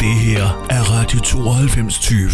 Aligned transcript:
Det 0.00 0.14
her 0.14 0.66
er 0.70 0.82
Radio 0.90 1.18
9220. 1.18 2.30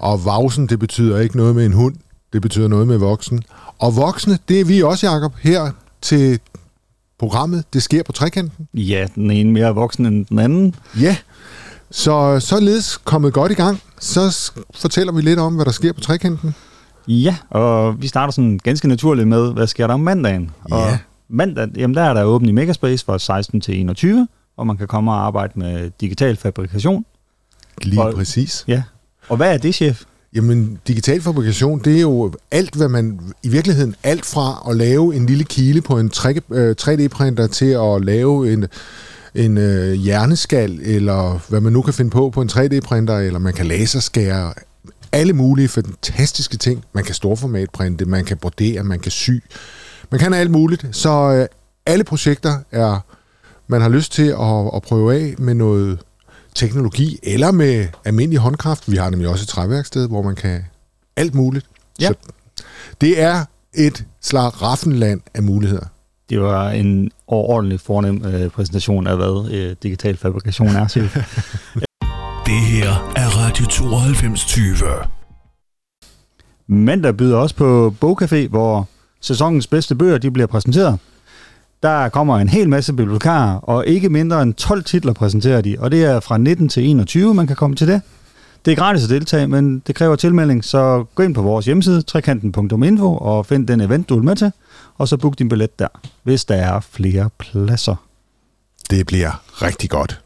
Og 0.00 0.24
vausen, 0.24 0.66
det 0.66 0.78
betyder 0.78 1.18
ikke 1.20 1.36
noget 1.36 1.54
med 1.54 1.66
en 1.66 1.72
hund. 1.72 1.94
Det 2.32 2.42
betyder 2.42 2.68
noget 2.68 2.86
med 2.86 2.98
voksen. 2.98 3.42
Og 3.78 3.96
voksne, 3.96 4.38
det 4.48 4.60
er 4.60 4.64
vi 4.64 4.82
også, 4.82 5.06
Jacob, 5.10 5.32
her 5.40 5.70
til 6.02 6.40
programmet. 7.18 7.64
Det 7.72 7.82
sker 7.82 8.02
på 8.02 8.12
trekanten. 8.12 8.68
Ja, 8.74 9.06
den 9.14 9.30
ene 9.30 9.52
mere 9.52 9.74
voksen 9.74 10.06
end 10.06 10.26
den 10.26 10.38
anden. 10.38 10.74
Ja, 11.00 11.16
så 11.90 12.40
således 12.40 12.96
kommet 12.96 13.32
godt 13.32 13.52
i 13.52 13.54
gang. 13.54 13.80
Så 14.00 14.52
fortæller 14.74 15.12
vi 15.12 15.20
lidt 15.22 15.38
om, 15.38 15.54
hvad 15.54 15.64
der 15.64 15.70
sker 15.72 15.92
på 15.92 16.00
trekanten. 16.00 16.54
Ja, 17.08 17.36
og 17.50 18.02
vi 18.02 18.08
starter 18.08 18.32
sådan 18.32 18.58
ganske 18.64 18.88
naturligt 18.88 19.28
med, 19.28 19.52
hvad 19.52 19.66
sker 19.66 19.86
der 19.86 19.94
om 19.94 20.00
mandagen? 20.00 20.50
Og 20.70 20.80
Ja. 20.80 20.98
mandag, 21.28 21.68
jamen 21.76 21.94
der 21.94 22.02
er 22.02 22.14
der 22.14 22.22
åbent 22.24 22.48
i 22.48 22.52
Megaspace 22.52 23.04
fra 23.04 23.18
16 23.18 23.60
til 23.60 23.80
21, 23.80 24.28
hvor 24.56 24.64
man 24.64 24.76
kan 24.76 24.86
komme 24.86 25.10
og 25.12 25.26
arbejde 25.26 25.52
med 25.58 25.90
digital 26.00 26.36
fabrikation. 26.36 27.04
Lige 27.82 28.02
Og- 28.02 28.14
præcis. 28.14 28.64
Ja. 28.68 28.82
Og 29.28 29.36
hvad 29.36 29.54
er 29.54 29.58
det, 29.58 29.74
chef? 29.74 30.02
Jamen, 30.34 30.78
digital 30.88 31.22
fabrikation, 31.22 31.78
det 31.84 31.96
er 31.96 32.00
jo 32.00 32.32
alt, 32.50 32.74
hvad 32.74 32.88
man... 32.88 33.20
I 33.42 33.48
virkeligheden 33.48 33.94
alt 34.02 34.26
fra 34.26 34.66
at 34.70 34.76
lave 34.76 35.14
en 35.16 35.26
lille 35.26 35.44
kile 35.44 35.80
på 35.82 35.98
en 35.98 36.10
3, 36.10 36.40
øh, 36.50 36.74
3D-printer 36.80 37.46
til 37.46 37.66
at 37.66 38.04
lave 38.04 38.52
en, 38.52 38.66
en 39.34 39.58
øh, 39.58 39.92
hjerneskal, 39.92 40.80
eller 40.82 41.40
hvad 41.48 41.60
man 41.60 41.72
nu 41.72 41.82
kan 41.82 41.94
finde 41.94 42.10
på 42.10 42.30
på 42.30 42.42
en 42.42 42.48
3D-printer, 42.52 43.14
eller 43.18 43.38
man 43.38 43.52
kan 43.54 43.66
laserskære 43.66 44.52
alle 45.12 45.32
mulige 45.32 45.68
fantastiske 45.68 46.56
ting. 46.56 46.84
Man 46.92 47.04
kan 47.04 47.14
storformatprinte, 47.14 48.04
man 48.04 48.24
kan 48.24 48.36
brodere, 48.36 48.84
man 48.84 48.98
kan 49.00 49.10
sy. 49.12 49.30
Man 50.10 50.20
kan 50.20 50.34
alt 50.34 50.50
muligt. 50.50 50.86
Så 50.92 51.10
øh, 51.32 51.46
alle 51.86 52.04
projekter 52.04 52.58
er, 52.72 53.00
man 53.68 53.80
har 53.80 53.88
lyst 53.88 54.12
til 54.12 54.26
at, 54.26 54.74
at 54.74 54.82
prøve 54.82 55.14
af 55.14 55.34
med 55.38 55.54
noget 55.54 55.98
teknologi, 56.54 57.18
eller 57.22 57.50
med 57.50 57.86
almindelig 58.04 58.38
håndkraft. 58.38 58.90
Vi 58.90 58.96
har 58.96 59.10
nemlig 59.10 59.28
også 59.28 59.42
et 59.42 59.48
træværksted, 59.48 60.08
hvor 60.08 60.22
man 60.22 60.34
kan 60.34 60.64
alt 61.16 61.34
muligt. 61.34 61.66
Ja. 62.00 62.08
Så 62.08 62.14
det 63.00 63.20
er 63.20 63.44
et 63.74 64.04
slag 64.22 64.62
raffenland 64.62 65.20
af 65.34 65.42
muligheder. 65.42 65.86
Det 66.30 66.40
var 66.40 66.70
en 66.70 67.10
overordentlig 67.26 67.80
fornem 67.80 68.24
øh, 68.24 68.50
præsentation 68.50 69.06
af, 69.06 69.16
hvad 69.16 69.52
øh, 69.52 69.76
digital 69.82 70.16
fabrikation 70.16 70.68
er, 70.68 70.88
chef. 70.88 71.16
Det 72.46 72.60
her 72.60 73.12
er 73.16 73.28
Radio 73.28 73.64
9220. 73.64 74.76
Mandag 76.66 77.16
byder 77.16 77.36
også 77.36 77.54
på 77.54 77.94
Bogcafé, 78.04 78.48
hvor 78.48 78.88
sæsonens 79.20 79.66
bedste 79.66 79.94
bøger 79.94 80.18
de 80.18 80.30
bliver 80.30 80.46
præsenteret. 80.46 80.98
Der 81.82 82.08
kommer 82.08 82.38
en 82.38 82.48
hel 82.48 82.68
masse 82.68 82.92
bibliotekarer, 82.92 83.58
og 83.58 83.86
ikke 83.86 84.08
mindre 84.08 84.42
end 84.42 84.54
12 84.54 84.84
titler 84.84 85.12
præsenterer 85.12 85.60
de, 85.60 85.76
og 85.78 85.90
det 85.90 86.04
er 86.04 86.20
fra 86.20 86.38
19 86.38 86.68
til 86.68 86.84
21, 86.90 87.34
man 87.34 87.46
kan 87.46 87.56
komme 87.56 87.76
til 87.76 87.88
det. 87.88 88.02
Det 88.64 88.72
er 88.72 88.76
gratis 88.76 89.04
at 89.04 89.10
deltage, 89.10 89.46
men 89.46 89.82
det 89.86 89.94
kræver 89.94 90.16
tilmelding, 90.16 90.64
så 90.64 91.04
gå 91.14 91.22
ind 91.22 91.34
på 91.34 91.42
vores 91.42 91.66
hjemmeside, 91.66 92.02
trekanten.info, 92.02 93.16
og 93.16 93.46
find 93.46 93.66
den 93.66 93.80
event, 93.80 94.08
du 94.08 94.14
vil 94.14 94.24
med 94.24 94.36
til, 94.36 94.52
og 94.98 95.08
så 95.08 95.16
book 95.16 95.38
din 95.38 95.48
billet 95.48 95.78
der, 95.78 95.88
hvis 96.22 96.44
der 96.44 96.54
er 96.54 96.80
flere 96.80 97.30
pladser. 97.38 97.96
Det 98.90 99.06
bliver 99.06 99.42
rigtig 99.62 99.90
godt. 99.90 100.20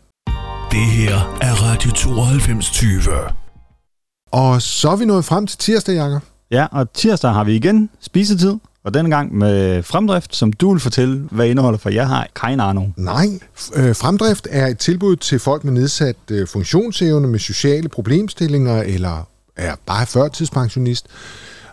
Det 0.71 0.87
her 0.87 1.39
er 1.41 1.55
Radio 1.63 1.91
9220. 1.91 3.01
Og 4.33 4.63
så 4.63 4.91
er 4.91 4.97
vi 4.97 5.05
nået 5.05 5.25
frem 5.25 5.47
til 5.47 5.59
tirsdag, 5.59 5.95
Jacob. 5.95 6.23
Ja, 6.51 6.67
og 6.73 6.93
tirsdag 6.93 7.33
har 7.33 7.45
vi 7.45 7.57
igen 7.57 7.91
spisetid, 8.01 8.57
og 8.85 8.95
denne 8.95 9.11
gang 9.11 9.35
med 9.35 9.83
fremdrift, 9.83 10.37
som 10.37 10.53
du 10.53 10.73
vil 10.73 10.81
fortælle, 10.81 11.29
hvad 11.31 11.47
indeholder, 11.49 11.79
for 11.79 11.91
jeg 11.91 12.09
har 12.09 12.27
keine 12.35 12.63
Ahnung. 12.63 12.95
Nej, 12.97 13.27
øh, 13.75 13.97
Fremdrift 13.97 14.49
er 14.51 14.67
et 14.67 14.79
tilbud 14.79 15.17
til 15.17 15.39
folk 15.39 15.65
med 15.65 15.73
nedsat 15.73 16.17
øh, 16.31 16.49
funktionsevne 16.49 17.29
med 17.29 17.39
sociale 17.39 17.89
problemstillinger, 17.89 18.83
eller 18.83 19.29
er 19.57 19.75
bare 19.87 20.07
førtidspensionist. 20.07 21.07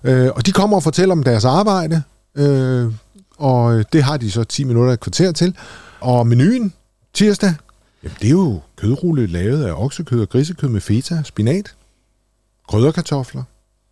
Øh, 0.04 0.30
og 0.36 0.46
de 0.46 0.52
kommer 0.52 0.78
og 0.78 0.84
fortæller 0.84 1.16
om 1.16 1.24
deres 1.24 1.46
arbejde, 1.46 2.04
øh, 2.36 2.92
og 3.38 3.94
det 3.94 4.04
har 4.04 4.18
de 4.18 4.32
så 4.32 4.44
10 4.44 4.64
minutter 4.64 4.94
et 4.94 5.00
kvarter 5.00 5.32
til. 5.32 5.56
Og 6.00 6.28
menuen 6.28 6.74
tirsdag, 7.14 7.54
jamen 8.04 8.18
det 8.22 8.28
er 8.28 8.32
jo 8.32 8.60
kødrulle 8.78 9.28
lavet 9.28 9.66
af 9.66 9.74
oksekød 9.74 10.22
og 10.22 10.30
grisekød 10.30 10.70
med 10.70 10.82
feta, 10.82 11.22
spinat, 11.24 11.76
krydderkartofler, 12.70 13.44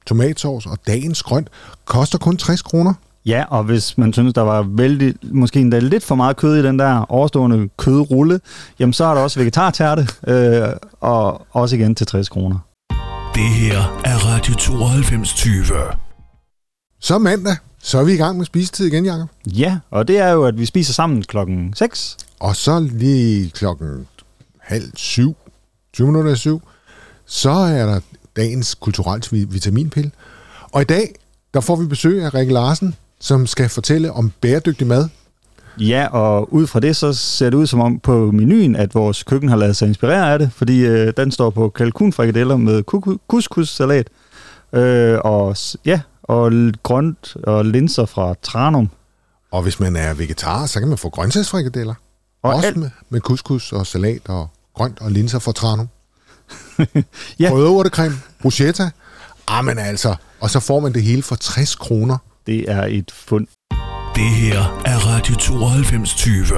tomatsovs 0.05 0.65
og 0.65 0.77
dagens 0.87 1.23
grønt. 1.23 1.49
Koster 1.85 2.17
kun 2.17 2.37
60 2.37 2.61
kroner. 2.61 2.93
Ja, 3.25 3.43
og 3.49 3.63
hvis 3.63 3.97
man 3.97 4.13
synes, 4.13 4.33
der 4.33 4.41
var 4.41 4.61
vældig, 4.69 5.13
måske 5.23 5.59
endda 5.59 5.79
lidt 5.79 6.03
for 6.03 6.15
meget 6.15 6.37
kød 6.37 6.55
i 6.57 6.63
den 6.67 6.79
der 6.79 7.11
overstående 7.11 7.69
kødrulle, 7.77 8.39
jamen 8.79 8.93
så 8.93 9.05
er 9.05 9.13
der 9.13 9.21
også 9.21 9.39
vegetartærte, 9.39 10.07
øh, 10.27 10.67
og 11.01 11.47
også 11.51 11.75
igen 11.75 11.95
til 11.95 12.07
60 12.07 12.29
kroner. 12.29 12.59
Det 13.35 13.43
her 13.49 14.01
er 14.05 14.17
Radio 14.25 14.53
9220. 14.53 15.65
Så 16.99 17.17
mandag, 17.17 17.55
så 17.79 17.97
er 17.99 18.03
vi 18.03 18.13
i 18.13 18.17
gang 18.17 18.37
med 18.37 18.45
spisetid 18.45 18.85
igen, 18.85 19.05
Jacob. 19.05 19.29
Ja, 19.47 19.77
og 19.91 20.07
det 20.07 20.17
er 20.19 20.29
jo, 20.29 20.43
at 20.43 20.57
vi 20.59 20.65
spiser 20.65 20.93
sammen 20.93 21.23
klokken 21.23 21.73
6. 21.75 22.17
Og 22.39 22.55
så 22.55 22.79
lige 22.79 23.49
klokken 23.49 24.07
halv 24.59 24.83
syv, 24.95 25.35
20 25.93 26.07
minutter 26.07 26.35
syv, 26.35 26.61
så 27.25 27.49
er 27.49 27.85
der 27.85 27.99
dagens 28.35 28.75
kulturelt 28.75 29.31
vi- 29.33 29.45
vitaminpille. 29.49 30.11
Og 30.71 30.81
i 30.81 30.85
dag, 30.85 31.15
der 31.53 31.61
får 31.61 31.75
vi 31.75 31.85
besøg 31.87 32.23
af 32.23 32.33
Rikke 32.33 32.53
Larsen, 32.53 32.95
som 33.25 33.47
skal 33.47 33.69
fortælle 33.69 34.11
om 34.11 34.31
bæredygtig 34.41 34.87
mad. 34.87 35.09
Ja, 35.79 36.07
og 36.11 36.53
ud 36.53 36.67
fra 36.67 36.79
det, 36.79 36.95
så 36.95 37.13
ser 37.13 37.49
det 37.49 37.57
ud 37.57 37.67
som 37.67 37.79
om 37.79 37.99
på 37.99 38.31
menuen, 38.31 38.75
at 38.75 38.95
vores 38.95 39.23
køkken 39.23 39.49
har 39.49 39.55
lavet 39.57 39.75
sig 39.75 39.87
inspirere 39.87 40.33
af 40.33 40.39
det, 40.39 40.51
fordi 40.55 40.79
øh, 40.85 41.13
den 41.17 41.31
står 41.31 41.49
på 41.49 41.69
kalkunfrikadeller 41.69 42.57
med 42.57 42.83
couscous-salat, 43.27 44.07
øh, 44.73 45.19
og, 45.23 45.57
ja, 45.85 46.01
og 46.23 46.51
grønt 46.83 47.35
og 47.43 47.65
linser 47.65 48.05
fra 48.05 48.33
Tranum. 48.43 48.89
Og 49.51 49.61
hvis 49.63 49.79
man 49.79 49.95
er 49.95 50.13
vegetar, 50.13 50.65
så 50.65 50.79
kan 50.79 50.87
man 50.89 50.97
få 50.97 51.09
grøntsagsfrikadeller. 51.09 51.93
Og 52.43 52.53
Også 52.53 52.67
alt- 52.67 52.77
med, 52.77 52.89
med 53.09 53.19
couscous 53.21 53.71
og 53.73 53.87
salat 53.87 54.21
og 54.29 54.47
grønt 54.75 55.01
og 55.01 55.11
linser 55.11 55.39
fra 55.39 55.51
Tranum. 55.51 55.87
Ja. 57.39 57.49
Rødurtecreme, 57.51 58.15
bruschetta. 58.41 58.89
Ah, 59.47 59.65
men 59.65 59.77
altså. 59.79 60.15
Og 60.39 60.49
så 60.49 60.59
får 60.59 60.79
man 60.79 60.93
det 60.93 61.03
hele 61.03 61.23
for 61.23 61.35
60 61.35 61.75
kroner. 61.75 62.17
Det 62.47 62.71
er 62.71 62.85
et 62.89 63.11
fund. 63.11 63.47
Det 64.15 64.23
her 64.23 64.81
er 64.85 64.97
Radio 64.97 65.35
9220. 65.35 66.57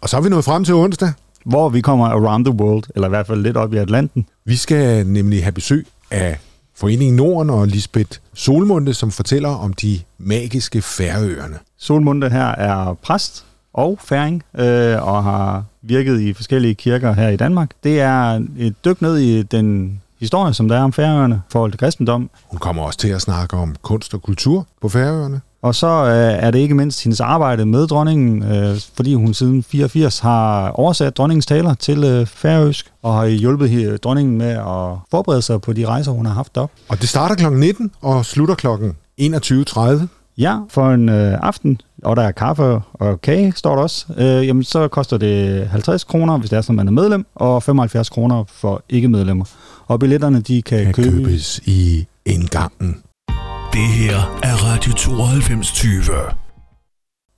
Og 0.00 0.08
så 0.08 0.16
er 0.16 0.20
vi 0.20 0.28
nået 0.28 0.44
frem 0.44 0.64
til 0.64 0.74
onsdag. 0.74 1.12
Hvor 1.44 1.68
vi 1.68 1.80
kommer 1.80 2.06
around 2.06 2.44
the 2.44 2.54
world, 2.54 2.84
eller 2.94 3.08
i 3.08 3.10
hvert 3.10 3.26
fald 3.26 3.42
lidt 3.42 3.56
op 3.56 3.74
i 3.74 3.76
Atlanten. 3.76 4.26
Vi 4.44 4.56
skal 4.56 5.06
nemlig 5.06 5.42
have 5.42 5.52
besøg 5.52 5.86
af 6.10 6.38
Foreningen 6.74 7.16
Norden 7.16 7.50
og 7.50 7.66
Lisbeth 7.66 8.18
Solmunde, 8.34 8.94
som 8.94 9.10
fortæller 9.10 9.48
om 9.48 9.72
de 9.72 10.00
magiske 10.18 10.82
færøerne. 10.82 11.58
Solmunde 11.78 12.30
her 12.30 12.46
er 12.46 12.94
præst 12.94 13.44
og 13.72 13.98
færing, 14.04 14.42
øh, 14.58 15.02
og 15.08 15.24
har 15.24 15.64
virket 15.82 16.20
i 16.20 16.32
forskellige 16.32 16.74
kirker 16.74 17.12
her 17.12 17.28
i 17.28 17.36
Danmark. 17.36 17.70
Det 17.84 18.00
er 18.00 18.46
et 18.58 18.84
dyk 18.84 19.02
ned 19.02 19.18
i 19.18 19.42
den 19.42 20.00
historie, 20.20 20.54
som 20.54 20.68
der 20.68 20.76
er 20.76 20.82
om 20.82 20.92
færøerne 20.92 21.42
forhold 21.48 21.72
til 21.72 21.78
kristendom. 21.78 22.30
Hun 22.44 22.58
kommer 22.58 22.82
også 22.82 22.98
til 22.98 23.08
at 23.08 23.20
snakke 23.20 23.56
om 23.56 23.76
kunst 23.82 24.14
og 24.14 24.22
kultur 24.22 24.66
på 24.82 24.88
færøerne. 24.88 25.40
Og 25.62 25.74
så 25.74 25.86
øh, 25.86 26.44
er 26.46 26.50
det 26.50 26.58
ikke 26.58 26.74
mindst 26.74 27.04
hendes 27.04 27.20
arbejde 27.20 27.66
med 27.66 27.86
dronningen, 27.86 28.42
øh, 28.42 28.80
fordi 28.94 29.14
hun 29.14 29.34
siden 29.34 29.62
84 29.62 30.18
har 30.18 30.68
oversat 30.68 31.16
dronningens 31.16 31.46
taler 31.46 31.74
til 31.74 32.04
øh, 32.04 32.26
færøsk, 32.26 32.92
og 33.02 33.14
har 33.14 33.26
hjulpet 33.26 34.04
dronningen 34.04 34.38
med 34.38 34.50
at 34.50 34.98
forberede 35.10 35.42
sig 35.42 35.60
på 35.60 35.72
de 35.72 35.86
rejser, 35.86 36.12
hun 36.12 36.26
har 36.26 36.34
haft 36.34 36.56
op. 36.56 36.70
Og 36.88 37.00
det 37.00 37.08
starter 37.08 37.34
kl. 37.34 37.54
19 37.54 37.90
og 38.00 38.24
slutter 38.24 38.54
kl. 38.54 38.66
21.30. 39.20 40.06
Ja, 40.38 40.58
for 40.68 40.90
en 40.90 41.08
øh, 41.08 41.38
aften, 41.42 41.80
og 42.02 42.16
der 42.16 42.22
er 42.22 42.30
kaffe 42.30 42.80
og 42.92 43.20
kage, 43.22 43.52
står 43.56 43.74
der 43.74 43.82
også, 43.82 44.06
øh, 44.16 44.46
jamen 44.46 44.64
så 44.64 44.88
koster 44.88 45.16
det 45.16 45.68
50 45.68 46.04
kroner, 46.04 46.38
hvis 46.38 46.50
det 46.50 46.56
er, 46.56 46.60
som 46.60 46.74
man 46.74 46.88
er 46.88 46.92
medlem, 46.92 47.26
og 47.34 47.62
75 47.62 48.08
kroner 48.08 48.44
for 48.48 48.82
ikke-medlemmer. 48.88 49.44
Og 49.90 50.00
billetterne, 50.00 50.40
de 50.40 50.62
kan, 50.62 50.84
Kan 50.84 50.94
købe... 50.94 51.10
købes 51.10 51.60
i 51.64 52.06
indgangen. 52.24 53.02
Det 53.72 53.86
her 53.88 54.38
er 54.42 54.54
Radio 54.64 54.92
9220. 54.92 56.14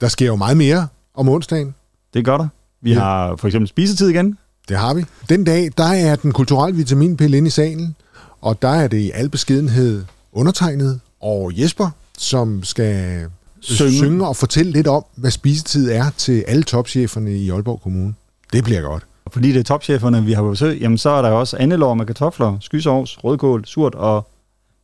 Der 0.00 0.08
sker 0.08 0.26
jo 0.26 0.36
meget 0.36 0.56
mere 0.56 0.88
om 1.14 1.28
onsdagen. 1.28 1.74
Det 2.14 2.24
gør 2.24 2.36
der. 2.36 2.48
Vi 2.82 2.92
Ja. 2.92 2.98
har 2.98 3.36
for 3.36 3.46
eksempel 3.48 3.68
spisetid 3.68 4.08
igen. 4.08 4.38
Det 4.68 4.76
har 4.76 4.94
vi. 4.94 5.04
Den 5.28 5.44
dag, 5.44 5.70
der 5.78 5.84
er 5.84 6.16
den 6.16 6.32
kulturelle 6.32 6.76
vitaminpille 6.76 7.36
inde 7.36 7.46
i 7.46 7.50
salen, 7.50 7.96
og 8.40 8.62
der 8.62 8.68
er 8.68 8.88
det 8.88 8.98
i 8.98 9.10
al 9.14 9.28
beskedenhed 9.28 10.04
undertegnet 10.32 11.00
og 11.20 11.52
Jesper, 11.60 11.90
som 12.18 12.64
skal 12.64 13.26
synge. 13.60 13.76
Synge. 13.90 13.92
synge 13.92 14.26
og 14.28 14.36
fortælle 14.36 14.72
lidt 14.72 14.86
om, 14.86 15.04
hvad 15.16 15.30
spisetid 15.30 15.90
er 15.90 16.10
til 16.16 16.44
alle 16.48 16.62
topcheferne 16.62 17.36
i 17.36 17.50
Aalborg 17.50 17.80
Kommune. 17.82 18.14
Det 18.52 18.64
bliver 18.64 18.80
godt. 18.80 19.06
Fordi 19.30 19.52
det 19.52 19.58
er 19.58 19.64
topcheferne, 19.64 20.24
vi 20.24 20.32
har 20.32 20.42
på 20.42 20.50
besøg, 20.50 20.80
jamen 20.80 20.98
så 20.98 21.10
er 21.10 21.22
der 21.22 21.30
også 21.30 21.56
andelår 21.56 21.94
med 21.94 22.06
kartofler, 22.06 22.56
skysovs, 22.60 23.24
rødkål, 23.24 23.66
surt 23.66 23.94
og 23.94 24.28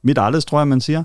mit 0.03 0.19
alles, 0.21 0.45
tror 0.45 0.59
jeg, 0.59 0.69
man 0.69 0.81
siger. 0.81 1.05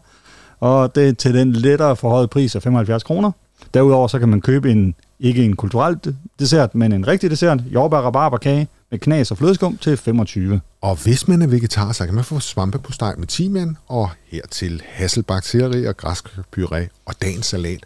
Og 0.60 0.96
det 0.96 1.08
er 1.10 1.14
til 1.14 1.34
den 1.34 1.54
lettere 1.54 1.96
forhøjet 1.96 2.30
pris 2.30 2.56
af 2.56 2.62
75 2.62 3.04
kroner. 3.04 3.32
Derudover 3.74 4.08
så 4.08 4.20
kan 4.20 4.30
man 4.30 4.42
købe 4.42 4.72
en 4.72 4.96
ikke 5.20 5.46
en 5.46 5.56
kulturel 5.56 5.98
dessert, 6.40 6.76
men 6.76 6.92
en 6.92 7.08
rigtig 7.08 7.32
dessert, 7.32 7.64
jordbær 7.74 7.98
rabarberkage 7.98 8.68
med 8.92 9.00
knas 9.00 9.32
og 9.32 9.38
flødeskum 9.38 9.78
til 9.78 9.98
25. 9.98 10.62
Og 10.82 10.96
hvis 11.04 11.28
man 11.28 11.42
er 11.42 11.48
vegetar, 11.48 11.92
så 11.92 12.06
kan 12.06 12.16
man 12.16 12.24
få 12.24 12.40
svampe 12.40 12.80
på 12.80 12.92
steg 12.92 13.14
med 13.18 13.28
timian, 13.28 13.78
og 13.88 14.10
hertil 14.26 14.82
hasselbakterier, 14.86 15.90
og 15.90 15.98
græsk 15.98 16.38
puré 16.58 16.88
og 17.06 17.14
dagens 17.22 17.46
salat. 17.46 17.80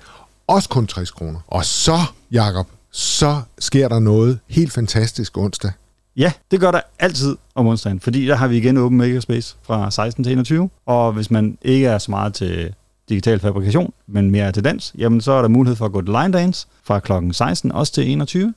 Også 0.48 0.70
kun 0.70 0.88
60 0.88 1.12
kroner. 1.12 1.40
Og 1.48 1.66
så, 1.66 1.98
Jakob, 2.32 2.68
så 2.92 3.42
sker 3.60 3.88
der 3.88 4.00
noget 4.00 4.40
helt 4.48 4.72
fantastisk 4.74 5.38
onsdag. 5.38 5.72
Ja, 6.18 6.32
det 6.52 6.60
gør 6.60 6.72
der 6.72 6.82
altid 7.00 7.38
om 7.56 7.68
onsdagen, 7.68 8.00
fordi 8.00 8.26
der 8.26 8.36
har 8.36 8.48
vi 8.48 8.58
igen 8.58 8.78
åben 8.78 8.98
makerspace 8.98 9.56
fra 9.64 9.92
16 9.92 10.24
til 10.24 10.34
21. 10.34 10.70
Og 10.86 11.14
hvis 11.14 11.32
man 11.32 11.58
ikke 11.62 11.88
er 11.88 11.98
så 11.98 12.12
meget 12.12 12.34
til 12.34 12.74
digital 13.10 13.40
fabrikation, 13.40 13.94
men 14.08 14.32
mere 14.32 14.52
til 14.52 14.64
dans, 14.64 14.94
jamen 14.98 15.22
så 15.22 15.32
er 15.32 15.42
der 15.42 15.50
mulighed 15.50 15.76
for 15.76 15.86
at 15.86 15.92
gå 15.92 16.02
til 16.02 16.14
line 16.22 16.34
dance 16.34 16.68
fra 16.84 17.00
klokken 17.00 17.34
16 17.34 17.72
også 17.72 17.94
til 17.94 18.12
21. 18.12 18.54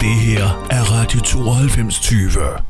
Det 0.00 0.08
her 0.08 0.66
er 0.70 0.82
Radio 0.92 1.20
9220. 1.20 2.69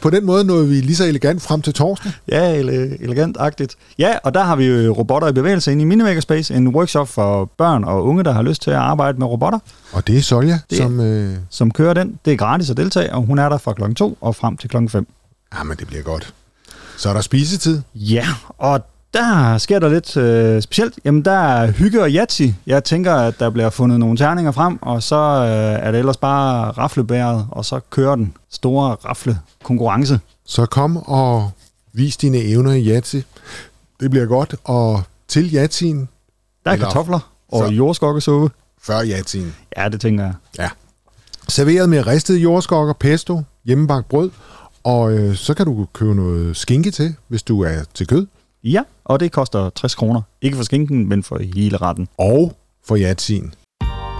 På 0.00 0.10
den 0.10 0.26
måde 0.26 0.44
nåede 0.44 0.68
vi 0.68 0.74
lige 0.74 0.96
så 0.96 1.04
elegant 1.04 1.42
frem 1.42 1.62
til 1.62 1.74
torsdag. 1.74 2.12
Ja, 2.28 2.60
ele- 2.62 3.04
elegant-agtigt. 3.04 3.74
Ja, 3.98 4.18
og 4.24 4.34
der 4.34 4.42
har 4.44 4.56
vi 4.56 4.64
jo 4.66 4.92
robotter 4.92 5.28
i 5.28 5.32
bevægelse 5.32 5.72
inde 5.72 5.82
i 5.82 5.84
Minimakerspace, 5.84 6.54
en 6.54 6.68
workshop 6.68 7.08
for 7.08 7.50
børn 7.58 7.84
og 7.84 8.04
unge, 8.04 8.24
der 8.24 8.32
har 8.32 8.42
lyst 8.42 8.62
til 8.62 8.70
at 8.70 8.76
arbejde 8.76 9.18
med 9.18 9.26
robotter, 9.26 9.58
Og 9.92 10.06
det 10.06 10.16
er 10.18 10.22
Solja, 10.22 10.58
Det- 10.70 10.78
som... 10.78 11.00
Øh, 11.00 11.36
som 11.50 11.70
kører 11.70 11.94
den. 11.94 12.18
Det 12.24 12.32
er 12.32 12.36
gratis 12.36 12.70
at 12.70 12.76
deltage, 12.76 13.12
og 13.14 13.22
hun 13.22 13.38
er 13.38 13.48
der 13.48 13.58
fra 13.58 13.72
klokken 13.72 13.94
2 13.94 14.18
og 14.20 14.36
frem 14.36 14.56
til 14.56 14.70
klokken 14.70 14.88
5. 14.88 15.06
jamen, 15.58 15.76
det 15.76 15.86
bliver 15.86 16.02
godt. 16.02 16.34
Så 16.98 17.08
er 17.08 17.12
der 17.12 17.20
spisetid. 17.20 17.80
Ja, 17.94 18.26
og 18.58 18.80
der 19.14 19.58
sker 19.58 19.78
der 19.78 19.88
lidt 19.88 20.16
øh, 20.16 20.62
specielt. 20.62 20.98
Jamen, 21.04 21.22
der 21.24 21.32
er 21.32 21.70
hygge 21.72 22.02
og 22.02 22.08
yatzy. 22.10 22.42
Jeg 22.66 22.84
tænker, 22.84 23.14
at 23.14 23.38
der 23.40 23.50
bliver 23.50 23.70
fundet 23.70 24.00
nogle 24.00 24.16
terninger 24.16 24.52
frem, 24.52 24.78
og 24.82 25.02
så 25.02 25.16
øh, 25.16 25.86
er 25.86 25.90
det 25.90 25.98
ellers 25.98 26.16
bare 26.16 26.70
raflebæret, 26.70 27.46
og 27.50 27.64
så 27.64 27.80
kører 27.90 28.16
den 28.16 28.34
store 28.50 28.94
rafle-konkurrence. 29.04 30.20
Så 30.46 30.66
kom 30.66 30.96
og 30.96 31.50
vis 31.92 32.16
dine 32.16 32.38
evner 32.38 32.72
i 32.72 32.88
Yatzy. 32.88 33.16
Det 34.00 34.10
bliver 34.10 34.26
godt. 34.26 34.54
Og 34.64 35.02
til 35.28 35.54
Yatzyen, 35.54 36.08
Der 36.64 36.70
er 36.70 36.74
Eller- 36.74 36.86
kartofler 36.86 37.32
og 37.48 37.72
jordskokkesuppe. 37.72 38.50
før 38.82 39.00
Yatzyen. 39.04 39.54
Ja, 39.76 39.88
det 39.88 40.00
tænker 40.00 40.32
jeg. 40.58 40.70
Serveret 41.48 41.88
med 41.88 42.06
ristet 42.06 42.36
jordskokker, 42.36 42.94
pesto, 43.00 43.42
hjemmebagt 43.64 44.08
brød. 44.08 44.30
Og 44.84 45.12
øh, 45.12 45.34
så 45.36 45.54
kan 45.54 45.66
du 45.66 45.86
købe 45.92 46.14
noget 46.14 46.56
skinke 46.56 46.90
til, 46.90 47.14
hvis 47.28 47.42
du 47.42 47.60
er 47.62 47.76
til 47.94 48.06
kød. 48.06 48.26
Ja, 48.64 48.82
og 49.04 49.20
det 49.20 49.32
koster 49.32 49.70
60 49.70 49.94
kroner. 49.94 50.22
Ikke 50.42 50.56
for 50.56 50.64
skinken, 50.64 51.08
men 51.08 51.22
for 51.22 51.38
hele 51.54 51.76
retten. 51.76 52.08
Og 52.18 52.56
for 52.86 52.96
Yatzyen. 52.96 53.54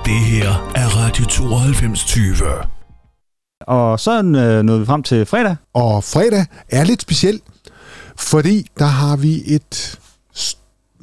Det 0.05 0.21
her 0.21 0.49
er 0.75 0.89
Radio 0.97 1.25
9220. 1.25 2.35
Og 3.61 4.01
så 4.01 4.19
øh, 4.19 4.63
nåede 4.63 4.81
vi 4.81 4.87
frem 4.87 5.03
til 5.03 5.27
fredag. 5.27 5.57
Og 5.75 6.05
fredag 6.05 6.47
er 6.69 6.85
lidt 6.85 7.03
speciel, 7.03 7.41
fordi 8.17 8.67
der 8.79 8.85
har 8.85 9.17
vi 9.17 9.43
et, 9.47 9.99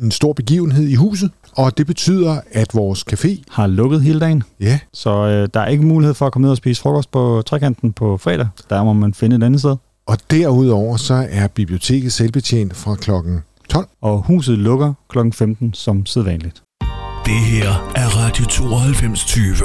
en 0.01 0.11
stor 0.11 0.33
begivenhed 0.33 0.87
i 0.87 0.95
huset. 0.95 1.31
Og 1.57 1.77
det 1.77 1.87
betyder, 1.87 2.41
at 2.51 2.67
vores 2.73 3.05
café, 3.13 3.43
Har 3.51 3.67
lukket 3.67 4.01
hele 4.03 4.19
dagen. 4.19 4.43
ja, 4.59 4.79
Så 4.93 5.09
øh, 5.09 5.49
der 5.53 5.59
er 5.59 5.67
ikke 5.67 5.83
mulighed 5.85 6.13
for 6.13 6.25
at 6.25 6.33
komme 6.33 6.43
ned 6.45 6.51
og 6.51 6.57
spise 6.57 6.81
frokost 6.81 7.11
på 7.11 7.43
trekanten 7.45 7.93
på 7.93 8.17
fredag. 8.17 8.47
Der 8.69 8.83
må 8.83 8.93
man 8.93 9.13
finde 9.13 9.35
et 9.35 9.43
andet 9.43 9.59
sted. 9.61 9.75
Og 10.05 10.17
derudover 10.31 10.97
så 10.97 11.27
er 11.29 11.47
biblioteket 11.47 12.13
selvbetjent 12.13 12.75
fra 12.75 12.95
klokken 12.95 13.39
12. 13.69 13.87
Og 14.01 14.21
huset 14.21 14.57
lukker 14.57 14.93
kl. 15.09 15.17
15 15.31 15.73
som 15.73 16.05
sædvanligt. 16.05 16.63
Det 17.25 17.39
her 17.39 17.91
er 17.95 18.07
Radio 18.17 18.45
9220. 18.45 19.55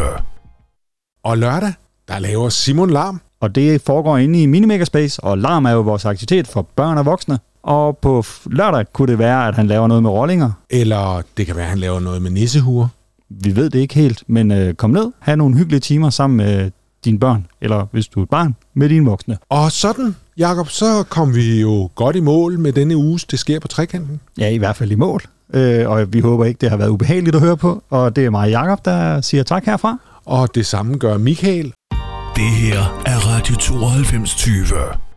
Og 1.25 1.39
lørdag, 1.39 1.73
der 2.09 2.19
laver 2.19 2.49
Simon 2.49 2.91
Larm. 2.91 3.21
Og 3.41 3.55
det 3.55 3.81
foregår 3.81 4.19
inde 4.19 4.43
i 4.43 4.47
Minimakerspace, 4.47 5.25
og 5.25 5.39
larm 5.39 5.65
er 5.65 5.71
jo 5.71 5.81
vores 5.81 6.05
aktivitet 6.05 6.47
for 6.49 6.63
børn 6.63 6.99
og 6.99 7.07
voksne. 7.07 7.39
Og 7.63 7.99
på 7.99 8.25
lørdag 8.47 8.93
kunne 8.93 9.09
det 9.09 9.19
være, 9.19 9.49
at 9.49 9.55
han 9.55 9.67
laver 9.67 9.87
noget 9.87 10.03
med 10.03 10.11
rollinger. 10.11 10.51
Eller 10.71 11.23
det 11.37 11.47
kan 11.47 11.57
være, 11.57 11.65
at 11.65 11.71
han 11.71 11.79
laver 11.79 12.01
noget 12.01 12.23
med 12.23 12.31
nissehuer. 12.31 12.89
Vi 13.29 13.57
ved 13.57 13.71
det 13.71 13.79
ikke 13.79 13.95
helt, 13.95 14.23
men 14.27 14.51
øh, 14.51 14.75
kom 14.75 14.91
ned, 14.91 15.13
have 15.19 15.37
nogle 15.37 15.57
hyggelige 15.57 15.81
timer 15.81 16.11
sammen 16.11 16.37
med 16.37 16.71
dine 17.05 17.19
børn, 17.19 17.47
eller 17.61 17.87
hvis 17.93 18.09
du 18.09 18.21
er 18.21 18.23
et 18.23 18.31
barn, 18.31 18.55
med 18.75 18.89
dine 18.89 19.07
voksne. 19.07 19.39
Og 19.49 19.73
sådan, 19.73 20.17
Jakob, 20.39 20.69
så 20.69 21.05
kom 21.09 21.35
vi 21.35 21.61
jo 21.61 21.91
godt 21.95 22.17
i 22.17 22.21
mål 22.21 22.59
med 22.59 22.73
denne 22.73 22.97
uges 22.97 23.25
Det 23.25 23.39
sker 23.39 23.61
på 23.61 23.69
trekanten. 23.69 24.21
Ja, 24.39 24.49
i 24.49 24.59
hvert 24.59 24.77
fald 24.77 24.91
i 24.91 24.95
mål. 24.95 25.23
Øh, 25.55 25.91
og 25.91 26.13
vi 26.13 26.21
håber 26.21 26.45
ikke, 26.45 26.59
det 26.59 26.71
har 26.71 26.77
været 26.77 26.89
ubehageligt 26.89 27.37
at 27.37 27.43
høre 27.43 27.57
på. 27.57 27.83
Og 27.91 28.17
det 28.17 28.25
er 28.25 28.31
mig, 28.31 28.51
Jakob, 28.51 28.85
der 28.85 29.21
siger 29.21 29.43
tak 29.43 29.65
herfra. 29.65 29.99
Og 30.25 30.55
det 30.55 30.67
samme 30.67 30.97
gør 30.97 31.19
Michael. 31.19 31.73
Det 32.37 32.51
her 32.51 33.03
er 33.07 33.19
Radio 33.27 33.55
9220. 33.55 35.08